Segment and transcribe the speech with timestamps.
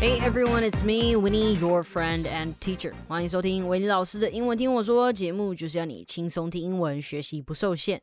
[0.00, 2.92] Hey everyone, it's me, Winnie, your friend and teacher.
[3.08, 8.02] 欢迎收听维尼老师的英文听我说节目，就是要你轻松听英文，学习不受限。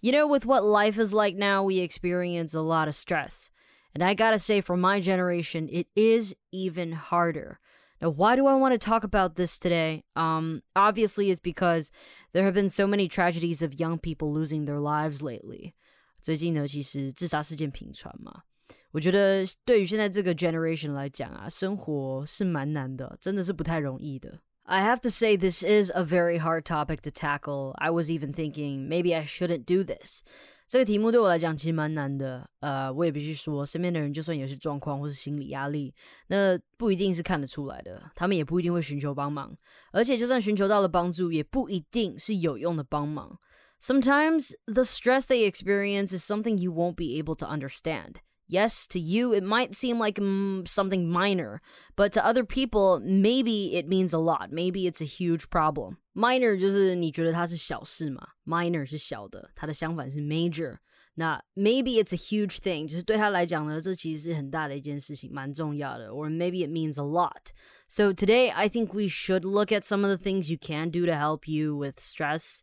[0.00, 3.46] You know, with what life is like now, we experience a lot of stress.
[3.92, 7.58] And I gotta say, for my generation, it is even harder.
[8.00, 10.04] Now, why do I want to talk about this today?
[10.16, 11.90] Um, obviously, it's because
[12.32, 15.74] there have been so many tragedies of young people losing their lives lately.
[16.22, 18.44] 最近呢，其实自杀事件频传嘛。
[18.92, 24.40] 我觉得对于现在这个 generation 来讲啊，生活是蛮难的，真的是不太容易的。
[24.64, 27.72] I have to say, this is a very hard topic to tackle.
[27.78, 30.22] I was even thinking maybe I shouldn't do this.
[30.68, 32.48] 这个题目对我来讲其实蛮难的。
[32.60, 35.92] 呃，我也必须说，身边的人就算有些状况或是心理压力，
[36.28, 39.56] 那不一定是看得出来的，他们也不一定会寻求帮忙。
[39.90, 43.40] 而且，就算寻求到了帮助，也不一定是有用的帮忙。
[43.80, 48.16] Sometimes the stress they experience is something you won't be able to understand.
[48.48, 51.60] Yes, to you, it might seem like mm, something minor,
[51.94, 54.50] but to other people, maybe it means a lot.
[54.50, 55.98] Maybe it's a huge problem.
[56.16, 60.78] Minor 就是你觉得它是小事嘛，minor 是小的，它的相反是 major。
[61.14, 66.08] 那 maybe it's a huge thing，就是对他来讲呢，这其实是很大的一件事情，蛮重要的。
[66.08, 67.52] Or maybe it means a lot.
[67.88, 71.06] So today, I think we should look at some of the things you can do
[71.06, 72.60] to help you with stress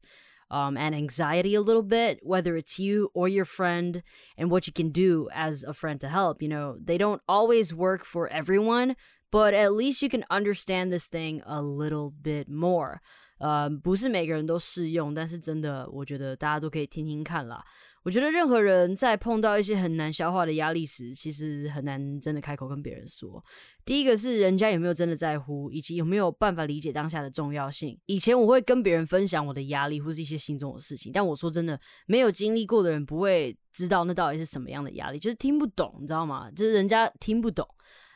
[0.52, 4.02] um, and anxiety a little bit, whether it's you or your friend,
[4.38, 6.42] and what you can do as a friend to help.
[6.42, 8.96] You know, they don't always work for everyone,
[9.32, 13.02] but at least you can understand this thing a little bit more.
[13.40, 17.64] 呃，不是每个人都适用，但是真的，我觉得大家都可以听听看啦。
[18.05, 23.42] 我觉得任何人在碰到一些很难消化的压力时，其实很难真的开口跟别人说。
[23.84, 27.98] 第一个是人家有没有真的在乎，以及有没有办法理解当下的重要性。
[28.06, 36.50] 以前我会跟别人分享我的压力或是一些心中的事情，但我说真的，没有经历过的人不会知道那到底是什么样的压力，就是听不懂，你知道吗？
[36.53, 37.67] 就是人家听不懂。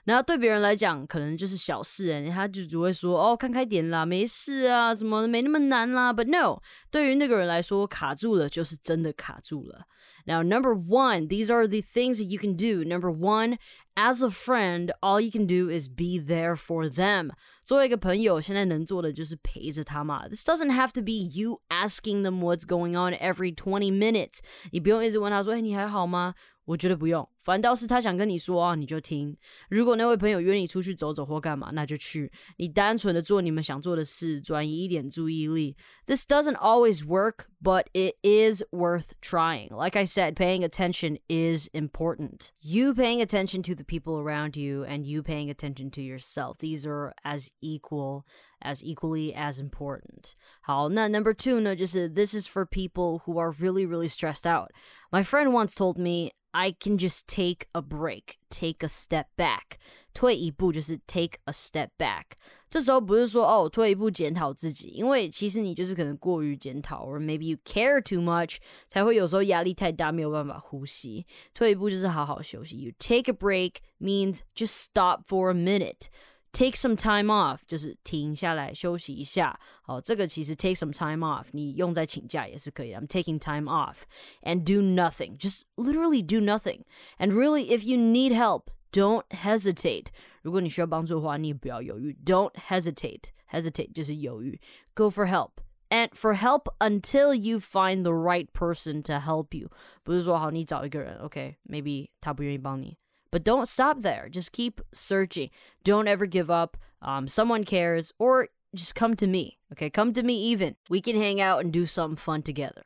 [0.06, 6.12] 然后对别人来讲，可能就是小事，人他就只会说哦，看开点啦，没事啊，什么没那么难啦。
[6.12, 9.86] But no，对于那个人来说，卡住了就是真的卡住了。
[10.26, 12.84] Now, number one, these are the things that you can do.
[12.84, 13.58] Number one,
[13.96, 17.32] as a friend, all you can do is be there for them.
[17.64, 20.28] 作为一个朋友，现在能做的就是陪着他嘛。
[20.28, 24.40] This doesn't have to be you asking them what's going on every twenty minutes.
[24.72, 26.36] 你不用一直问他说：“哎，你还好吗？”
[26.66, 29.36] 我觉得不用，反倒是他想跟你说啊，你就听。
[29.70, 32.32] 如果那位朋友约你出去走走或干嘛，那就去。
[32.58, 35.76] 你单纯的做你们想做的事，转移一点注意力。
[36.06, 39.70] This doesn't always work, but it is worth trying.
[39.70, 42.52] Like I said, paying attention is important.
[42.62, 46.60] You paying attention to the people around you and you paying attention to yourself.
[46.60, 48.24] These are as equal
[48.62, 50.36] as equally as important.
[50.62, 54.70] 好，那 number two 呢，就是 this is for people who are really really stressed out.
[55.12, 59.78] My friend once told me I can just take a break, take a step back.
[60.14, 62.24] 退一步就是 take a step back。
[62.70, 68.58] 这时候不是说哦退一步检讨自己，因为其实你就是可能过于检讨，or maybe you care too much，
[68.88, 71.26] 才会有时候压力太大没有办法呼吸。
[71.54, 72.78] 退一步就是好好休息。
[72.78, 76.08] You take a break means just stop for a minute。
[76.56, 79.58] Take some time off 就是停下来休息一下。
[79.84, 83.00] 好，这个其实 take some time off 你用在请假也是可以的。
[83.00, 84.00] I'm taking time off
[84.42, 86.84] and do nothing, just literally do nothing.
[87.18, 90.08] And really, if you need help, don't hesitate.
[90.42, 92.18] 如果你需要帮助的话，你也不要犹豫。
[92.26, 93.30] Don't hesitate.
[93.50, 94.60] Hesitate 就是犹豫。
[94.94, 95.52] Go for help.
[95.90, 99.70] And for help until you find the right person to help you.
[100.04, 102.98] 不是说好你找一个人，OK，maybe、okay, 他不愿意帮你。
[103.36, 104.28] but don't stop there.
[104.30, 105.50] Just keep searching.
[105.84, 106.78] Don't ever give up.
[107.02, 109.58] Um, someone cares, or just come to me.
[109.72, 110.76] Okay, come to me even.
[110.90, 112.84] We can hang out and do something fun together.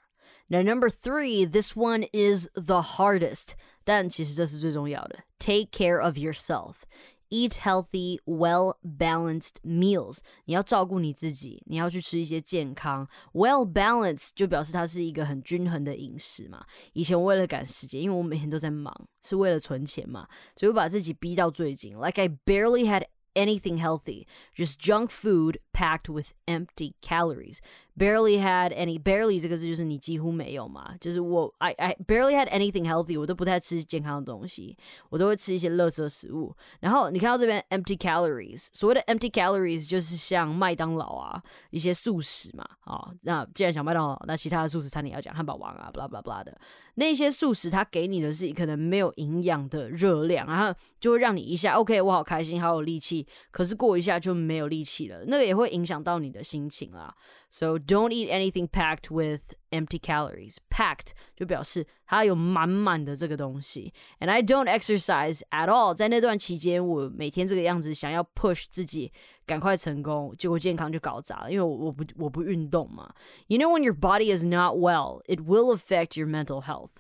[0.50, 3.56] Now, number three, this one is the hardest.
[3.84, 5.20] 但其实这是最重要的.
[5.40, 6.86] Take care of yourself
[7.30, 10.20] eat healthy, well balanced meals。
[10.46, 13.08] 你要照顾你自己，你要去吃一些健康。
[13.34, 16.66] Well balanced 就表示它是一个很均衡的饮食嘛。
[16.94, 21.98] 以前我为了赶时间，因为我每天都在忙，是为了存钱嘛，所以我把自己逼到最紧。
[21.98, 27.58] Like I barely had anything healthy, just junk food packed with empty calories
[28.01, 34.75] Barely had any barely 这个字就是你几乎没有嘛，就是我 I I barely had anything healthy，我都不太吃健康的东西，
[35.11, 36.57] 我都会吃一些垃圾食物。
[36.81, 46.59] 然后你看到这边 empty calories，所谓的 empty calories 就是像麦当劳啊一些素食嘛，啊，那既然讲麦当劳，那其他的素食餐厅要讲汉堡王啊，blah blah blah 的。
[46.95, 57.15] 那些素食，它给你的是可能没有营养的热量，然后就会让你一下 OK，我好开心，好有力气，可是过一下就没有力气了，那个也会影响到你的心情啦。
[57.53, 59.42] So don't eat anything packed with
[59.72, 60.58] empty calories.
[60.70, 63.94] Packed 就表示它有满满的这个东西。
[64.20, 65.96] And I don't exercise at all。
[65.96, 69.12] 在那段期间，我每天这个样子，想要 push 自己
[69.46, 73.14] 赶快成功，结果健康就搞砸了，因为我我不我不运动嘛。
[73.48, 76.92] You know when your body is not well, it will affect your mental health。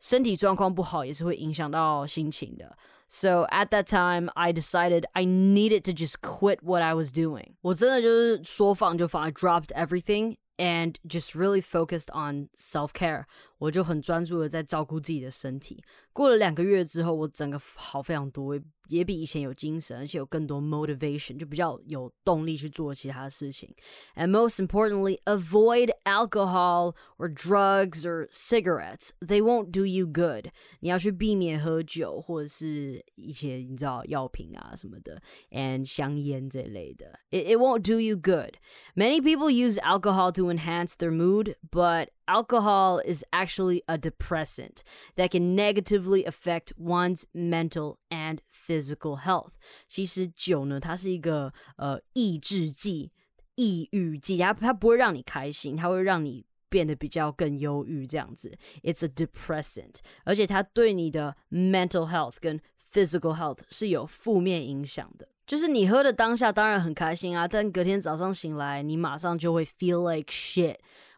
[0.00, 2.76] 身体状况不好也是会影响到心情的。
[3.08, 7.56] So at that time, I decided I needed to just quit what I was doing.
[7.60, 13.26] 我真的就是说放就放，I dropped everything and just really focused on self care.
[13.58, 15.82] 我就很专注的在照顾自己的身体。
[16.12, 18.58] 过了两个月之后，我整个好非常多，
[18.88, 23.74] 也比以前有精神，而且有更多 motivation，就比较有动力去做其他事情。
[24.14, 29.10] And most importantly, avoid alcohol or drugs or cigarettes.
[29.20, 30.50] They won't do you good.
[30.80, 37.18] 你要去避免喝酒或者是一些你知道药品啊什么的，and 香烟这类的。
[37.30, 38.56] It it won't do you good.
[38.94, 44.82] Many people use alcohol to enhance their mood, but alcohol is actually a depressant
[45.16, 49.52] that can negatively affect one's mental and physical health.
[49.88, 53.12] 其实酒呢，它是一个呃抑制剂、
[53.56, 58.56] 抑郁剂，它它不会让你开心，它会让你变得比较更忧郁这样子。
[58.82, 62.60] It's a depressant，而且它对你的 mental health 跟
[62.92, 65.28] physical health 是有负面影响的。
[65.44, 70.76] 就是你喝的当下当然很开心啊，但隔天早上醒来，你马上就会 feel like shit。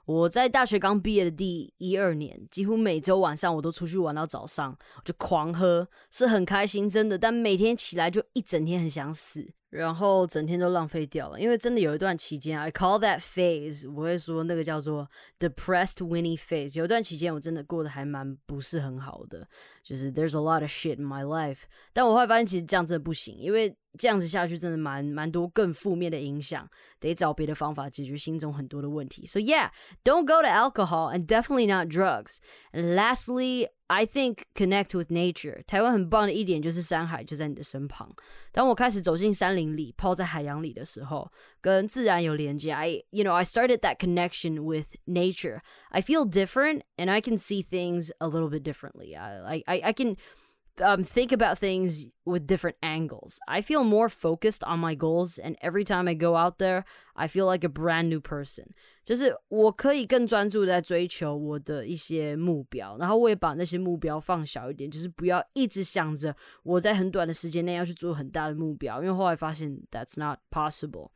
[0.10, 4.76] 我在大学刚毕业的第一二年，几乎每周晚上我都出去玩到早上，
[5.06, 7.16] 就狂喝，是很开心，真的。
[7.16, 9.48] 但每天起来就一整天很想死。
[9.70, 15.08] 然后整天都浪费掉了，因为真的有一段期间，I call that phase，我会说那个叫做
[15.40, 16.76] depressed Winnie phase。
[16.80, 19.48] 有一段期间我真的过得还蛮不是很好的，
[19.84, 21.60] 就是 there's a lot of shit in my life。
[21.94, 26.67] 但我后来发现其实这样真的不行，因为这样子下去真的蛮蛮多更负面的影响，
[26.99, 29.25] 得找别的方法解决心中很多的问题。
[29.27, 29.71] So yeah,
[30.03, 32.39] don't go to alcohol and definitely not drugs.
[32.73, 33.69] And lastly.
[33.87, 35.63] I think connect with nature。
[35.67, 38.11] 台湾很棒的一点就是山海就在你的身旁。
[38.51, 41.31] 当我开始走进山林里，泡在海洋里的时候，
[41.61, 42.73] 跟自然有连接。
[42.73, 45.61] I, you know, I started that connection with nature.
[45.91, 49.15] I feel different, and I can see things a little bit differently.
[49.15, 50.17] I, I, I can
[50.81, 53.39] um, think about things with different angles.
[53.47, 56.85] I feel more focused on my goals, and every time I go out there,
[57.15, 58.73] I feel like a brand new person.
[59.05, 71.11] 就是我可以更专注在追求我的一些目标，然后我也把那些目标放小一点，就是不要一直想着我在很短的时间内要去做很大的目标，因为后来发现 that's not possible.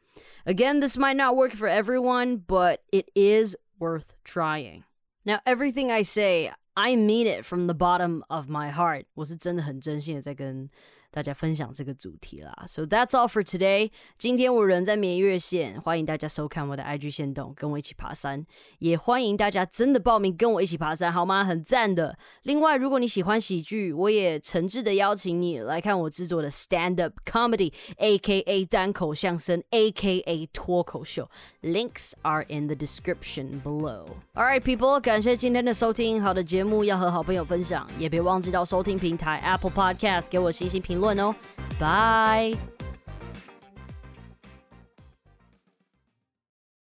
[0.45, 4.83] Again, this might not work for everyone, but it is worth trying.
[5.25, 9.07] Now, everything I say, I mean it from the bottom of my heart.
[9.15, 10.71] 我是真的很真心的在跟
[11.14, 12.52] 大家分享这个主题啦。
[12.68, 13.92] So that's all for today。
[14.18, 18.44] 今天我人在绵月县，欢迎大家收看我的 IG 线动，跟我一起爬山。
[18.80, 21.46] 也欢迎大家真的报名跟我一起爬山，好吗？
[21.46, 22.18] 很赞的。
[22.42, 31.30] 另外，如果你喜欢喜剧，我也诚挚的邀请你来看我制作的 Stand Up Comedy，A.K.A 单口相声，A.K.A 脱口秀。
[31.62, 34.08] Links are in the description below.
[34.34, 36.20] All right, people，感谢今天的收听。
[36.20, 41.03] 好的节目要和好朋友分享，也别忘记到收听平台 Apple Podcast 给我星星评论。
[41.04, 41.36] 论哦，
[41.78, 42.54] 拜。